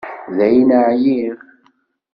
Dayen 0.37 0.71
ɛyiɣ. 0.89 1.37